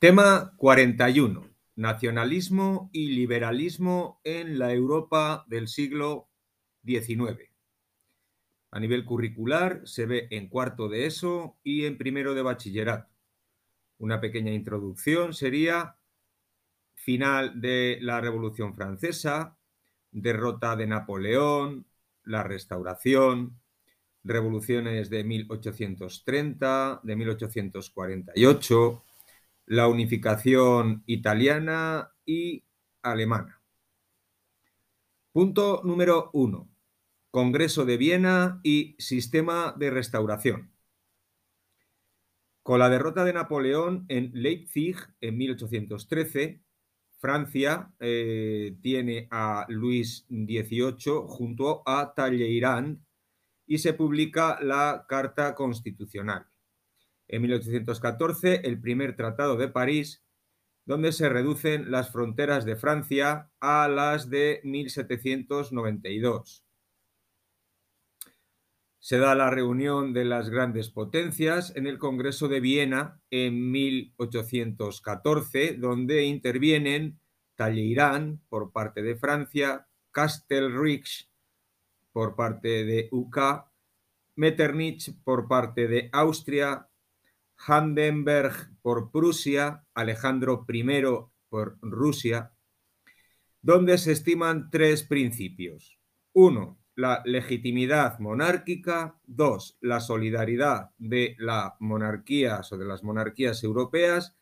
[0.00, 1.46] Tema 41.
[1.76, 6.30] Nacionalismo y liberalismo en la Europa del siglo
[6.86, 7.50] XIX.
[8.70, 13.12] A nivel curricular se ve en cuarto de ESO y en primero de bachillerato.
[13.98, 15.96] Una pequeña introducción sería
[16.94, 19.58] final de la Revolución Francesa,
[20.12, 21.84] derrota de Napoleón,
[22.24, 23.60] la restauración,
[24.24, 29.04] revoluciones de 1830, de 1848,
[29.70, 32.64] la unificación italiana y
[33.02, 33.62] alemana.
[35.30, 36.68] Punto número uno.
[37.30, 40.72] Congreso de Viena y sistema de restauración.
[42.64, 46.64] Con la derrota de Napoleón en Leipzig en 1813,
[47.20, 53.00] Francia eh, tiene a Luis XVIII junto a Talleyrand
[53.68, 56.49] y se publica la Carta Constitucional.
[57.32, 60.24] En 1814, el primer Tratado de París,
[60.84, 66.64] donde se reducen las fronteras de Francia a las de 1792.
[68.98, 75.74] Se da la reunión de las grandes potencias en el Congreso de Viena en 1814,
[75.74, 77.20] donde intervienen
[77.54, 81.30] Talleyrand por parte de Francia, Castelrich
[82.10, 83.38] por parte de UK,
[84.34, 86.89] Metternich por parte de Austria,
[87.66, 90.84] Handenberg por Prusia, Alejandro I
[91.48, 92.52] por Rusia,
[93.60, 95.98] donde se estiman tres principios.
[96.32, 99.18] Uno, la legitimidad monárquica.
[99.24, 104.36] Dos, la solidaridad de las monarquías o de las monarquías europeas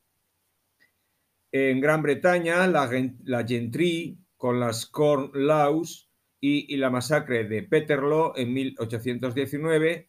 [1.54, 8.54] En Gran Bretaña, la, Gentry con las Corn Laws y, la masacre de Peterloo en
[8.54, 10.08] 1819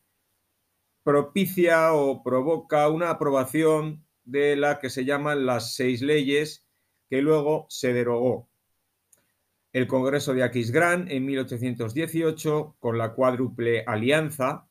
[1.03, 6.65] propicia o provoca una aprobación de la que se llaman las seis leyes
[7.09, 8.47] que luego se derogó.
[9.73, 14.69] El Congreso de Aquisgrán en 1818 con la cuádruple alianza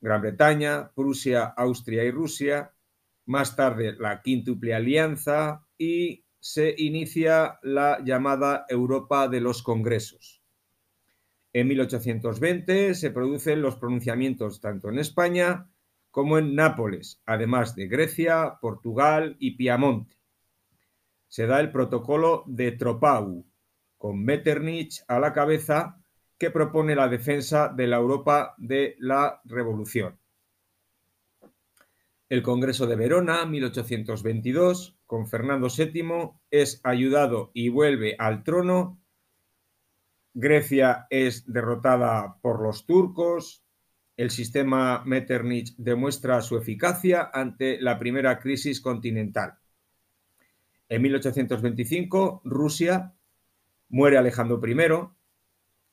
[0.00, 2.72] Gran Bretaña, Prusia, Austria y Rusia
[3.30, 10.42] más tarde la quíntuple alianza y se inicia la llamada Europa de los Congresos.
[11.52, 15.70] En 1820 se producen los pronunciamientos tanto en España
[16.10, 20.16] como en Nápoles, además de Grecia, Portugal y Piamonte.
[21.28, 23.46] Se da el protocolo de Tropau,
[23.96, 26.02] con Metternich a la cabeza,
[26.36, 30.19] que propone la defensa de la Europa de la Revolución.
[32.30, 39.02] El Congreso de Verona, 1822, con Fernando VII, es ayudado y vuelve al trono.
[40.32, 43.64] Grecia es derrotada por los turcos.
[44.16, 49.58] El sistema Metternich demuestra su eficacia ante la primera crisis continental.
[50.88, 53.12] En 1825, Rusia
[53.88, 54.76] muere Alejandro I,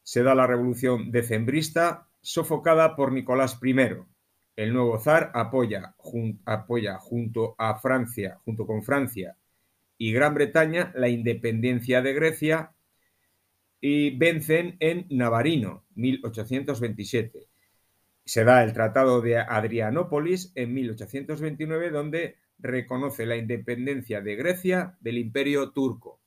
[0.04, 3.74] se da la revolución decembrista sofocada por Nicolás I
[4.58, 5.94] el nuevo zar apoya,
[6.98, 9.38] junto a Francia, junto con Francia
[10.00, 12.74] y Gran Bretaña la independencia de Grecia
[13.80, 17.48] y vencen en Navarino, 1827.
[18.26, 25.20] Se da el Tratado de Adrianópolis en 1829, donde reconoce la independencia de Grecia del
[25.20, 26.20] Imperio turco.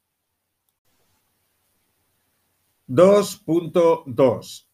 [2.87, 4.70] 2.2.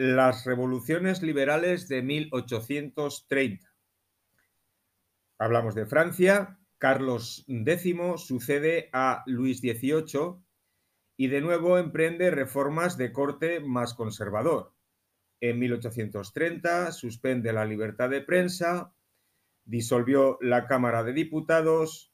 [0.00, 3.68] Las revoluciones liberales de 1830.
[5.40, 6.60] Hablamos de Francia.
[6.78, 10.36] Carlos X sucede a Luis XVIII
[11.16, 14.72] y de nuevo emprende reformas de corte más conservador.
[15.40, 18.94] En 1830 suspende la libertad de prensa,
[19.64, 22.12] disolvió la Cámara de Diputados,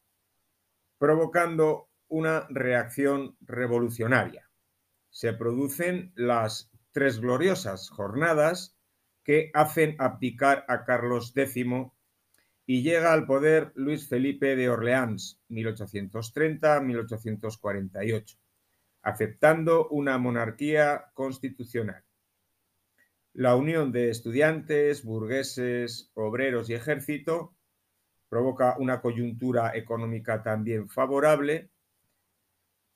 [0.97, 4.51] provocando una reacción revolucionaria.
[5.11, 8.79] Se producen las tres gloriosas jornadas
[9.25, 11.67] que hacen abdicar a Carlos X
[12.67, 18.39] y llega al poder Luis Felipe de Orleans, 1830-1848,
[19.03, 22.05] aceptando una monarquía constitucional.
[23.33, 27.57] La unión de estudiantes, burgueses, obreros y ejército
[28.29, 31.73] provoca una coyuntura económica también favorable.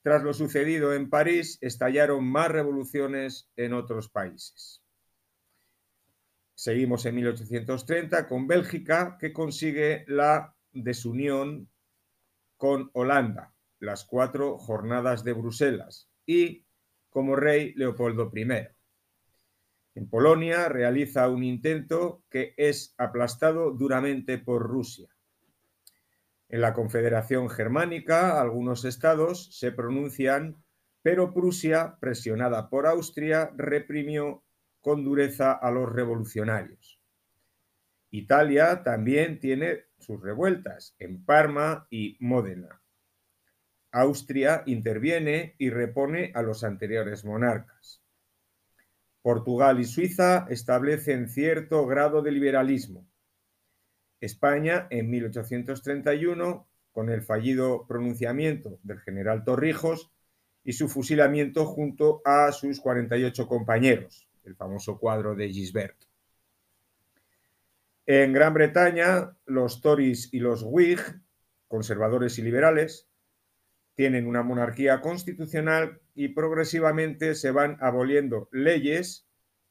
[0.01, 4.81] Tras lo sucedido en París, estallaron más revoluciones en otros países.
[6.53, 11.69] Seguimos en 1830 con Bélgica, que consigue la desunión
[12.57, 16.65] con Holanda, las cuatro jornadas de Bruselas, y
[17.09, 18.67] como rey Leopoldo I.
[19.95, 25.09] En Polonia realiza un intento que es aplastado duramente por Rusia.
[26.49, 30.63] En la Confederación Germánica, algunos estados se pronuncian,
[31.03, 34.43] pero Prusia, presionada por Austria, reprimió
[34.81, 36.99] con dureza a los revolucionarios.
[38.11, 42.81] Italia también tiene sus revueltas en Parma y Módena.
[43.91, 48.01] Austria interviene y repone a los anteriores monarcas.
[49.21, 53.08] Portugal y Suiza establecen cierto grado de liberalismo.
[54.21, 60.11] España, en 1831, con el fallido pronunciamiento del general Torrijos
[60.63, 65.97] y su fusilamiento junto a sus 48 compañeros, el famoso cuadro de Gisbert.
[68.05, 70.99] En Gran Bretaña, los Tories y los Whig,
[71.67, 73.07] conservadores y liberales,
[73.93, 79.27] tienen una monarquía constitucional y progresivamente se van aboliendo leyes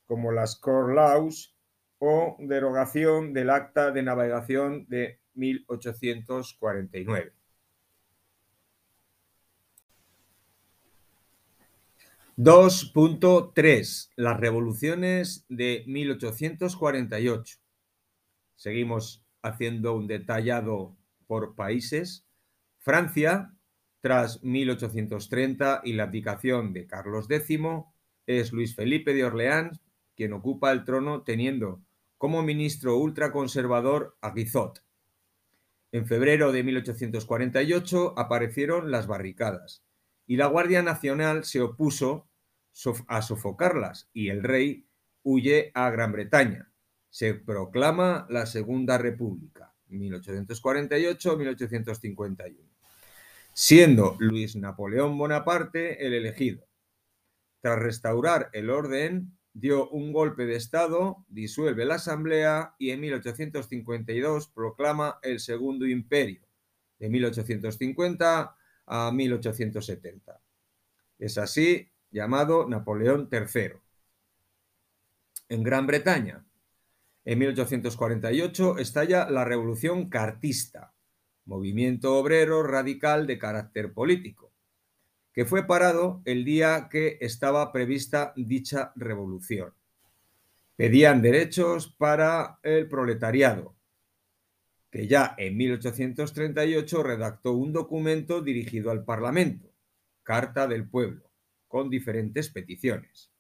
[0.06, 1.57] como las Core Laws
[1.98, 7.32] o derogación del Acta de Navegación de 1849.
[12.36, 14.10] ...2.3...
[14.14, 17.58] Las revoluciones de 1848.
[18.54, 20.96] Seguimos haciendo un detallado
[21.26, 22.24] por países.
[22.78, 23.52] Francia,
[24.00, 27.58] tras 1830 y la abdicación de Carlos X,
[28.26, 29.80] es Luis Felipe de Orleans
[30.18, 31.80] quien ocupa el trono teniendo
[32.18, 34.84] como ministro ultraconservador a Guizot.
[35.92, 39.82] En febrero de 1848 aparecieron las barricadas
[40.26, 42.28] y la Guardia Nacional se opuso
[43.06, 44.86] a sofocarlas y el rey
[45.22, 46.70] huye a Gran Bretaña.
[47.08, 52.68] Se proclama la Segunda República, 1848-1851
[53.58, 56.64] siendo Luis Napoleón Bonaparte el elegido.
[57.60, 64.48] Tras restaurar el orden, dio un golpe de Estado, disuelve la Asamblea y en 1852
[64.48, 66.42] proclama el Segundo Imperio,
[66.98, 70.40] de 1850 a 1870.
[71.18, 73.72] Es así llamado Napoleón III.
[75.48, 76.44] En Gran Bretaña,
[77.24, 80.94] en 1848 estalla la Revolución Cartista,
[81.46, 84.47] movimiento obrero radical de carácter político,
[85.38, 89.72] que fue parado el día que estaba prevista dicha revolución.
[90.74, 93.76] Pedían derechos para el proletariado,
[94.90, 99.72] que ya en 1838 redactó un documento dirigido al Parlamento,
[100.24, 101.30] Carta del Pueblo,
[101.68, 103.30] con diferentes peticiones.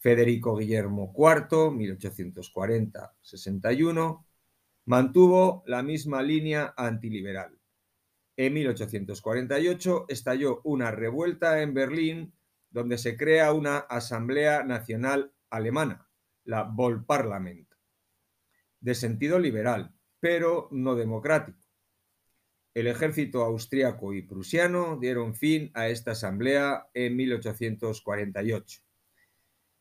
[0.00, 4.24] Federico Guillermo IV, 1840-61,
[4.86, 7.60] mantuvo la misma línea antiliberal.
[8.34, 12.32] En 1848 estalló una revuelta en Berlín
[12.70, 16.08] donde se crea una Asamblea Nacional Alemana,
[16.44, 17.68] la Volksparlament,
[18.80, 21.60] de sentido liberal, pero no democrático.
[22.72, 28.80] El ejército austríaco y prusiano dieron fin a esta asamblea en 1848.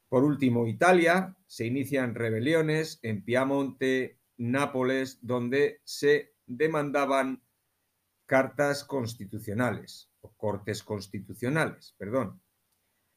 [0.10, 7.44] Por último, Italia, se inician rebeliones en Piamonte, Nápoles, donde se demandaban
[8.26, 12.42] cartas constitucionales, o cortes constitucionales, perdón.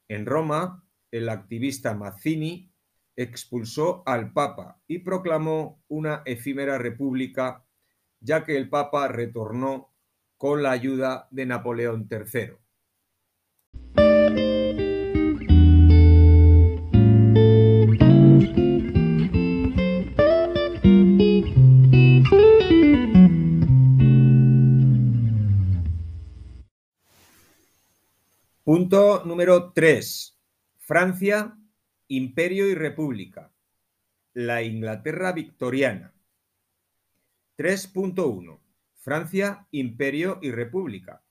[0.08, 2.70] En Roma, el activista Mazzini
[3.16, 7.64] expulsó al Papa y proclamó una efímera república,
[8.20, 9.94] ya que el Papa retornó
[10.36, 12.61] con la ayuda de Napoleón III.
[28.72, 30.40] Punto número 3.
[30.78, 31.58] Francia,
[32.08, 33.52] Imperio y República.
[34.32, 36.14] La Inglaterra victoriana.
[37.58, 38.62] 3.1.
[38.94, 41.22] Francia, Imperio y República.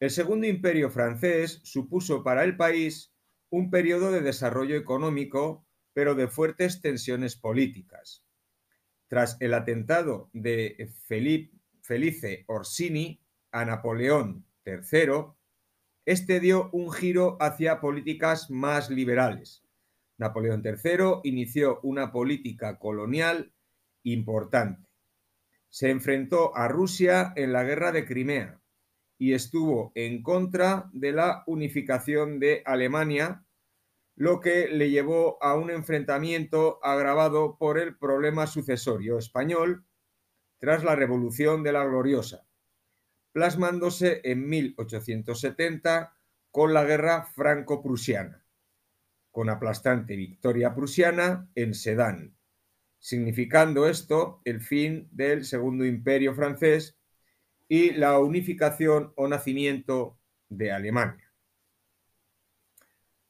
[0.00, 3.14] El segundo imperio francés supuso para el país
[3.48, 8.26] un periodo de desarrollo económico, pero de fuertes tensiones políticas.
[9.06, 10.90] Tras el atentado de
[11.80, 13.22] Felice Orsini
[13.52, 15.26] a Napoleón III,
[16.06, 19.64] este dio un giro hacia políticas más liberales.
[20.18, 23.52] Napoleón III inició una política colonial
[24.02, 24.86] importante.
[25.70, 28.60] Se enfrentó a Rusia en la guerra de Crimea
[29.18, 33.44] y estuvo en contra de la unificación de Alemania,
[34.14, 39.86] lo que le llevó a un enfrentamiento agravado por el problema sucesorio español
[40.58, 42.46] tras la Revolución de la Gloriosa
[43.34, 46.16] plasmándose en 1870
[46.52, 48.46] con la guerra franco-prusiana,
[49.32, 52.36] con aplastante victoria prusiana en Sedan,
[53.00, 56.96] significando esto el fin del Segundo Imperio francés
[57.66, 61.32] y la unificación o nacimiento de Alemania.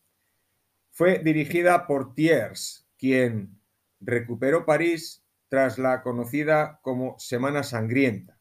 [0.89, 3.59] fue dirigida por Thiers, quien
[3.99, 8.39] recuperó París tras la conocida como Semana Sangrienta.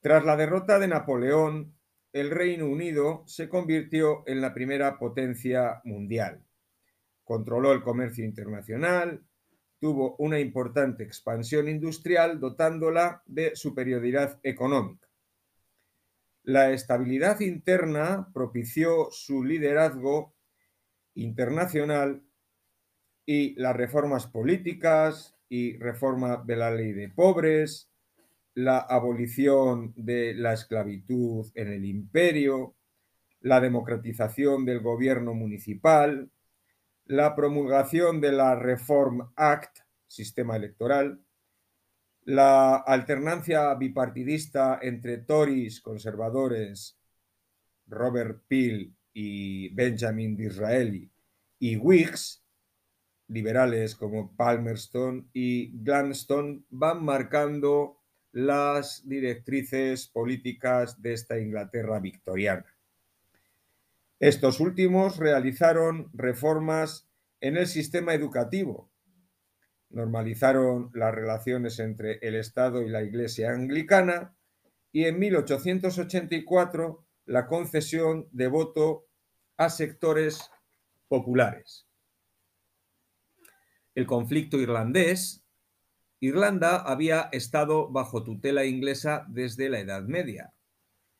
[0.00, 1.74] Tras la derrota de Napoleón,
[2.12, 6.44] el Reino Unido se convirtió en la primera potencia mundial.
[7.24, 9.24] Controló el comercio internacional,
[9.80, 15.08] tuvo una importante expansión industrial dotándola de superioridad económica.
[16.42, 20.34] La estabilidad interna propició su liderazgo
[21.14, 22.22] internacional
[23.26, 27.90] y las reformas políticas y reforma de la ley de pobres,
[28.54, 32.74] la abolición de la esclavitud en el imperio,
[33.40, 36.30] la democratización del gobierno municipal,
[37.06, 41.20] la promulgación de la Reform Act, sistema electoral,
[42.24, 46.98] la alternancia bipartidista entre Tories, conservadores,
[47.86, 51.10] Robert Peel y Benjamin Disraeli,
[51.58, 52.43] y Whigs,
[53.28, 57.98] liberales como Palmerston y Gladstone van marcando
[58.32, 62.66] las directrices políticas de esta Inglaterra victoriana.
[64.18, 67.08] Estos últimos realizaron reformas
[67.40, 68.90] en el sistema educativo,
[69.90, 74.34] normalizaron las relaciones entre el Estado y la Iglesia anglicana
[74.92, 79.06] y en 1884 la concesión de voto
[79.56, 80.50] a sectores
[81.08, 81.86] populares
[83.94, 85.44] el conflicto irlandés,
[86.20, 90.54] Irlanda había estado bajo tutela inglesa desde la Edad Media.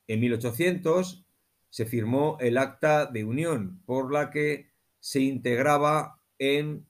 [0.07, 1.26] En 1800
[1.69, 6.87] se firmó el Acta de Unión, por la que se integraba en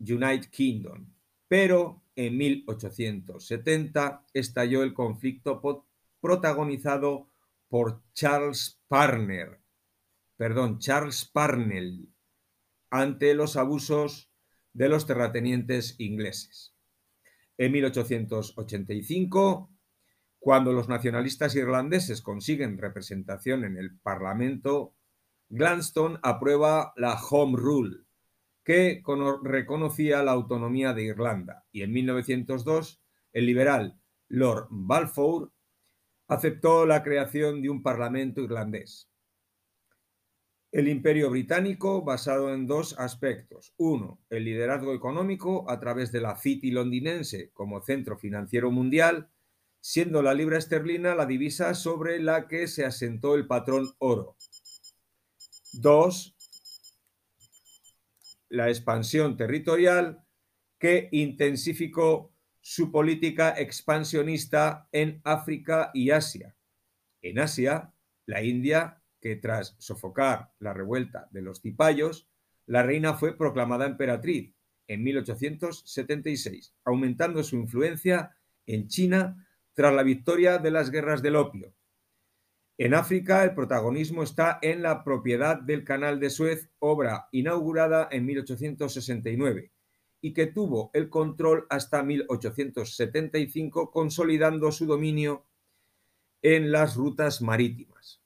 [0.00, 1.06] United Kingdom.
[1.48, 5.62] Pero en 1870 estalló el conflicto
[6.20, 7.30] protagonizado
[7.68, 9.60] por Charles Parner,
[10.36, 12.08] perdón, Charles Parnell,
[12.90, 14.27] ante los abusos
[14.78, 16.72] de los terratenientes ingleses.
[17.56, 19.72] En 1885,
[20.38, 24.94] cuando los nacionalistas irlandeses consiguen representación en el Parlamento,
[25.48, 28.04] Gladstone aprueba la Home Rule,
[28.62, 29.02] que
[29.42, 35.52] reconocía la autonomía de Irlanda, y en 1902 el liberal Lord Balfour
[36.28, 39.07] aceptó la creación de un Parlamento irlandés.
[40.78, 43.74] El imperio británico basado en dos aspectos.
[43.78, 49.28] Uno, el liderazgo económico a través de la City londinense como centro financiero mundial,
[49.80, 54.36] siendo la libra esterlina la divisa sobre la que se asentó el patrón oro.
[55.72, 56.36] Dos,
[58.48, 60.24] la expansión territorial
[60.78, 66.54] que intensificó su política expansionista en África y Asia.
[67.20, 67.92] En Asia,
[68.26, 72.28] la India, que tras sofocar la revuelta de los cipayos,
[72.66, 74.54] la reina fue proclamada emperatriz
[74.86, 81.74] en 1876, aumentando su influencia en China tras la victoria de las guerras del opio.
[82.78, 88.24] En África, el protagonismo está en la propiedad del Canal de Suez, obra inaugurada en
[88.24, 89.72] 1869
[90.20, 95.44] y que tuvo el control hasta 1875, consolidando su dominio
[96.42, 98.20] en las rutas marítimas.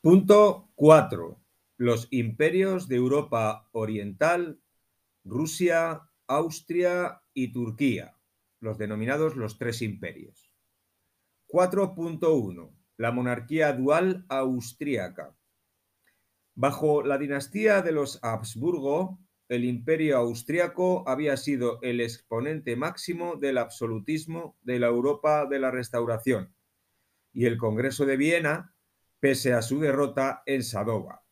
[0.00, 1.38] Punto 4.
[1.76, 4.58] Los imperios de Europa Oriental
[5.28, 8.16] Rusia, Austria y Turquía,
[8.60, 10.50] los denominados los tres imperios.
[11.48, 12.77] 4.1.
[12.98, 15.34] La monarquía dual austríaca.
[16.56, 23.58] Bajo la dinastía de los Habsburgo, el imperio austriaco había sido el exponente máximo del
[23.58, 26.52] absolutismo de la Europa de la Restauración
[27.32, 28.74] y el Congreso de Viena,
[29.20, 31.22] pese a su derrota en Sadova.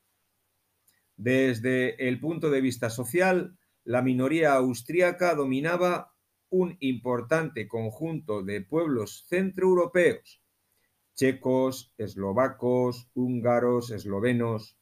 [1.17, 6.15] Desde el punto de vista social, la minoría austríaca dominaba
[6.49, 10.46] un importante conjunto de pueblos centroeuropeos,
[11.17, 14.77] checos, eslovacos, húngaros, eslovenos.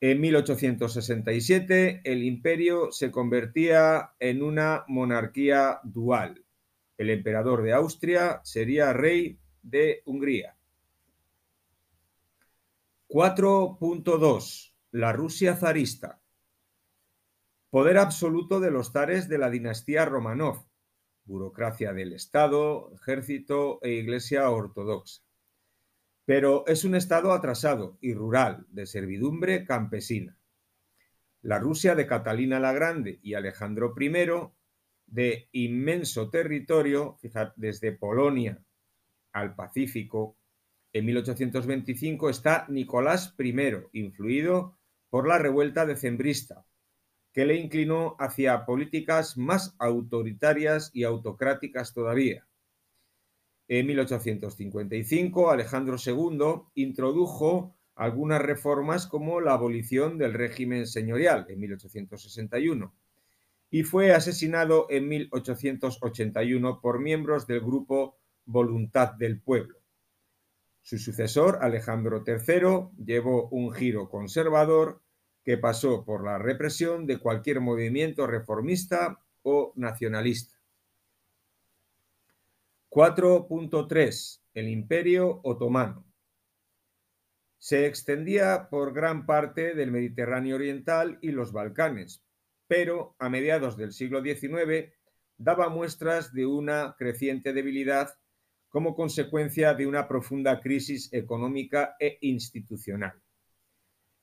[0.00, 6.44] En 1867 el imperio se convertía en una monarquía dual.
[6.98, 10.56] El emperador de Austria sería rey de Hungría.
[13.08, 14.74] 4.2.
[14.90, 16.20] La Rusia zarista.
[17.70, 20.66] Poder absoluto de los zares de la dinastía Romanov,
[21.24, 25.22] burocracia del Estado, ejército e iglesia ortodoxa.
[26.24, 30.38] Pero es un Estado atrasado y rural, de servidumbre campesina.
[31.42, 34.12] La Rusia de Catalina la Grande y Alejandro I,
[35.06, 38.62] de inmenso territorio, fíjate, desde Polonia
[39.32, 40.36] al Pacífico,
[40.92, 43.54] en 1825 está Nicolás I,
[43.92, 44.78] influido
[45.10, 46.64] por la revuelta decembrista,
[47.32, 52.46] que le inclinó hacia políticas más autoritarias y autocráticas todavía.
[53.68, 62.94] En 1855, Alejandro II introdujo algunas reformas como la abolición del régimen señorial en 1861
[63.70, 69.78] y fue asesinado en 1881 por miembros del grupo Voluntad del Pueblo.
[70.82, 75.00] Su sucesor, Alejandro III, llevó un giro conservador
[75.44, 80.56] que pasó por la represión de cualquier movimiento reformista o nacionalista.
[82.90, 84.42] 4.3.
[84.54, 86.04] El Imperio Otomano.
[87.58, 92.22] Se extendía por gran parte del Mediterráneo Oriental y los Balcanes,
[92.66, 94.92] pero a mediados del siglo XIX
[95.38, 98.10] daba muestras de una creciente debilidad
[98.68, 103.21] como consecuencia de una profunda crisis económica e institucional.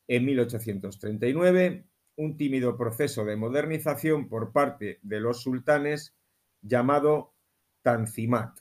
[0.10, 6.16] En 1839, un tímido proceso de modernización por parte de los sultanes
[6.64, 7.36] llamado
[7.84, 8.60] Tanzimat.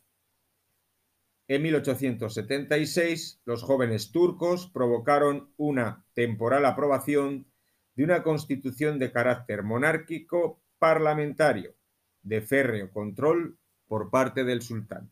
[1.48, 7.46] En 1876, los jóvenes turcos provocaron una temporal aprobación
[7.94, 11.74] de una constitución de carácter monárquico parlamentario,
[12.20, 13.56] de férreo control
[13.86, 15.10] por parte del sultán.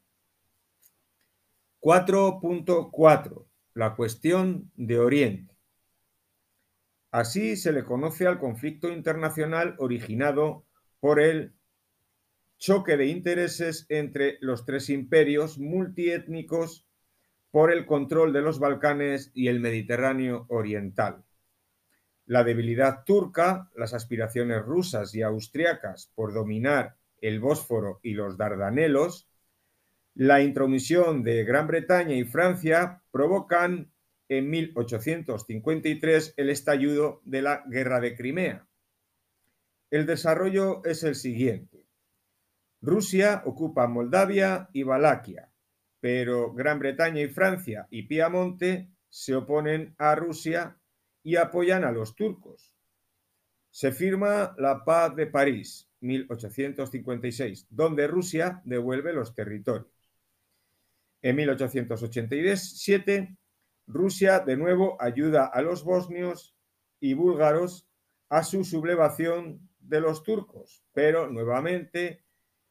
[1.81, 3.46] 4.4.
[3.72, 5.55] La cuestión de Oriente.
[7.16, 10.66] Así se le conoce al conflicto internacional originado
[11.00, 11.55] por el
[12.59, 16.87] choque de intereses entre los tres imperios multiétnicos
[17.50, 21.24] por el control de los Balcanes y el Mediterráneo oriental.
[22.26, 29.26] La debilidad turca, las aspiraciones rusas y austriacas por dominar el Bósforo y los Dardanelos,
[30.14, 33.90] la intromisión de Gran Bretaña y Francia provocan
[34.28, 38.66] en 1853 el estallido de la Guerra de Crimea.
[39.90, 41.86] El desarrollo es el siguiente.
[42.80, 45.50] Rusia ocupa Moldavia y Valaquia,
[46.00, 50.78] pero Gran Bretaña y Francia y Piamonte se oponen a Rusia
[51.22, 52.74] y apoyan a los turcos.
[53.70, 59.90] Se firma la Paz de París, 1856, donde Rusia devuelve los territorios.
[61.22, 63.36] En 1887,
[63.87, 66.57] Rusia de nuevo ayuda a los bosnios
[67.01, 67.88] y búlgaros
[68.29, 72.25] a su sublevación de los turcos, pero nuevamente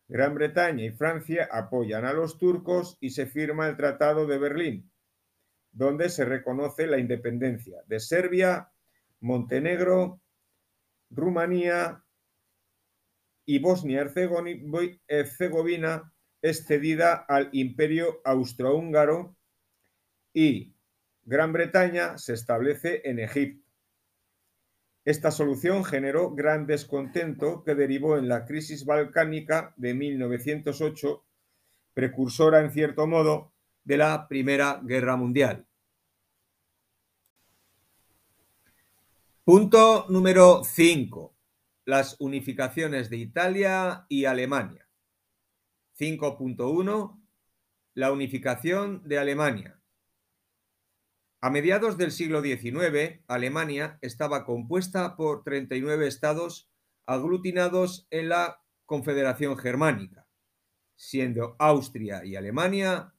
[0.07, 4.91] Gran Bretaña y Francia apoyan a los turcos y se firma el Tratado de Berlín,
[5.71, 8.71] donde se reconoce la independencia de Serbia,
[9.19, 10.21] Montenegro,
[11.09, 12.03] Rumanía
[13.45, 19.35] y Bosnia-Herzegovina es cedida al Imperio Austrohúngaro
[20.33, 20.74] y
[21.25, 23.67] Gran Bretaña se establece en Egipto.
[25.05, 31.25] Esta solución generó gran descontento que derivó en la crisis balcánica de 1908,
[31.93, 35.65] precursora en cierto modo de la Primera Guerra Mundial.
[39.43, 41.35] Punto número 5.
[41.85, 44.87] Las unificaciones de Italia y Alemania.
[45.99, 47.19] 5.1.
[47.95, 49.74] La unificación de Alemania.
[51.45, 56.71] A mediados del siglo XIX, Alemania estaba compuesta por 39 estados
[57.05, 60.27] aglutinados en la Confederación Germánica,
[60.95, 63.13] siendo Austria y Alemania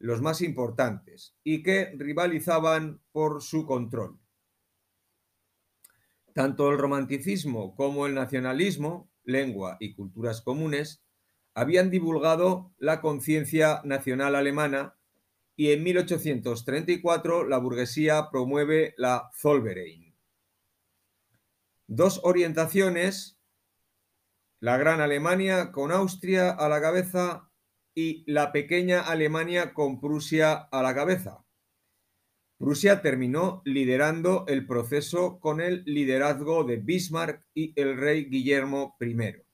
[0.00, 4.18] los más importantes y que rivalizaban por su control.
[6.34, 11.04] Tanto el romanticismo como el nacionalismo, lengua y culturas comunes,
[11.54, 14.96] habían divulgado la conciencia nacional alemana
[15.60, 20.16] y en 1834 la burguesía promueve la Zollverein.
[21.86, 23.38] Dos orientaciones,
[24.58, 27.50] la Gran Alemania con Austria a la cabeza
[27.94, 31.44] y la pequeña Alemania con Prusia a la cabeza.
[32.56, 39.44] Prusia terminó liderando el proceso con el liderazgo de Bismarck y el rey Guillermo I.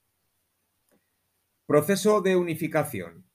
[1.66, 3.25] Proceso de unificación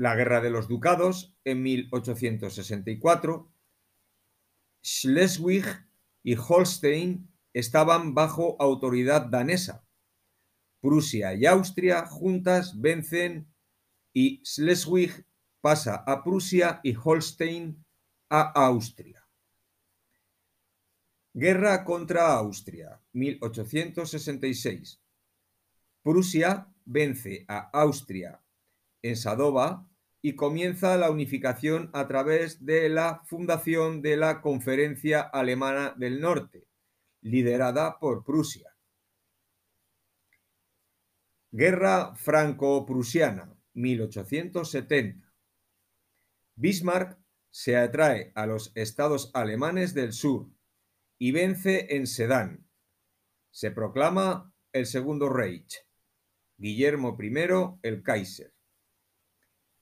[0.00, 3.52] la Guerra de los Ducados en 1864,
[4.82, 5.66] Schleswig
[6.22, 9.86] y Holstein estaban bajo autoridad danesa.
[10.80, 13.52] Prusia y Austria juntas vencen
[14.14, 15.26] y Schleswig
[15.60, 17.84] pasa a Prusia y Holstein
[18.30, 19.28] a Austria.
[21.34, 24.98] Guerra contra Austria, 1866.
[26.02, 28.42] Prusia vence a Austria
[29.02, 29.89] en Sadova
[30.22, 36.66] y comienza la unificación a través de la fundación de la Conferencia Alemana del Norte,
[37.22, 38.76] liderada por Prusia.
[41.52, 45.32] Guerra franco-prusiana, 1870.
[46.54, 47.18] Bismarck
[47.50, 50.48] se atrae a los estados alemanes del sur
[51.18, 52.68] y vence en Sedán.
[53.50, 55.84] Se proclama el Segundo Reich.
[56.56, 57.32] Guillermo I
[57.82, 58.54] el Kaiser.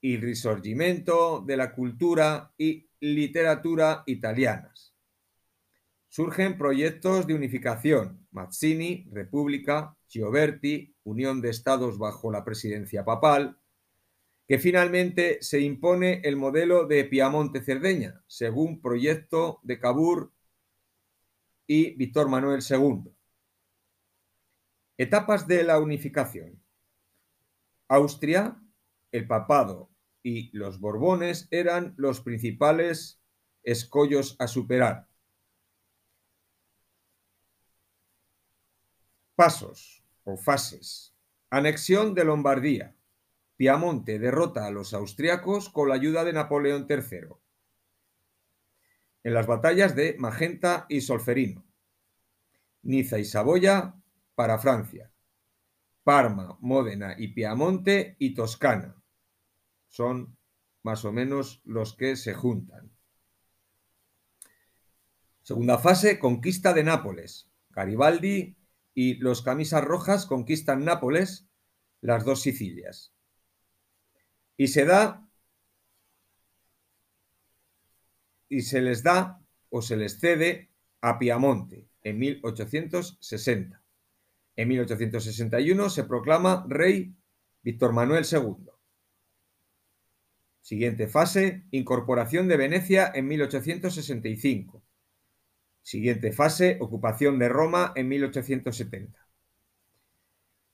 [0.00, 4.94] y el risorgimento de la cultura y literatura italianas.
[6.08, 13.58] Surgen proyectos de unificación, Mazzini, República, Gioberti, Unión de Estados bajo la presidencia papal,
[14.52, 20.30] que finalmente se impone el modelo de Piamonte-Cerdeña, según proyecto de Cabur
[21.66, 23.14] y Víctor Manuel II.
[24.98, 26.62] Etapas de la unificación.
[27.88, 28.62] Austria,
[29.10, 29.88] el papado
[30.22, 33.22] y los Borbones eran los principales
[33.62, 35.08] escollos a superar.
[39.34, 41.16] Pasos o fases.
[41.48, 42.94] Anexión de Lombardía.
[43.62, 47.28] Piamonte derrota a los austriacos con la ayuda de Napoleón III.
[49.22, 51.64] En las batallas de Magenta y Solferino.
[52.82, 53.94] Niza y Saboya
[54.34, 55.12] para Francia.
[56.02, 59.00] Parma, Módena y Piamonte y Toscana.
[59.86, 60.36] Son
[60.82, 62.90] más o menos los que se juntan.
[65.42, 67.48] Segunda fase, conquista de Nápoles.
[67.70, 68.56] Garibaldi
[68.92, 71.46] y los camisas rojas conquistan Nápoles,
[72.00, 73.12] las dos Sicilias.
[74.56, 75.26] Y se da
[78.48, 80.68] y se les da o se les cede
[81.00, 83.82] a Piamonte en 1860.
[84.56, 87.14] En 1861 se proclama rey
[87.62, 88.70] Víctor Manuel II.
[90.60, 94.82] Siguiente fase, incorporación de Venecia en 1865.
[95.80, 99.18] Siguiente fase, ocupación de Roma en 1870.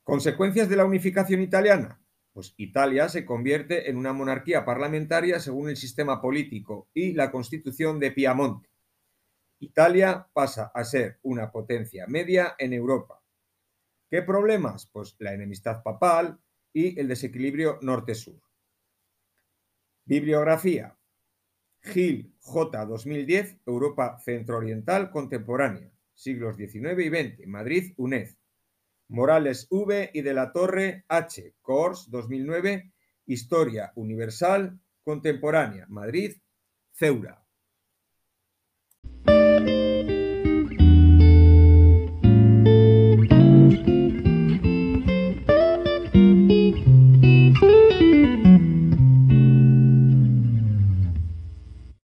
[0.02, 2.00] Consecuencias de la unificación italiana.
[2.38, 7.98] Pues Italia se convierte en una monarquía parlamentaria según el sistema político y la constitución
[7.98, 8.70] de Piamonte.
[9.58, 13.20] Italia pasa a ser una potencia media en Europa.
[14.08, 14.86] ¿Qué problemas?
[14.86, 16.38] Pues la enemistad papal
[16.72, 18.40] y el desequilibrio norte-sur.
[20.04, 20.96] Bibliografía.
[21.80, 22.86] Gil J.
[22.86, 28.37] 2010, Europa Centro-Oriental Contemporánea, siglos XIX y XX, Madrid, UNED.
[29.08, 30.10] Morales V.
[30.12, 31.54] y de la Torre H.
[31.62, 32.92] Cors 2009,
[33.26, 36.36] Historia Universal Contemporánea, Madrid,
[36.92, 37.47] Ceura.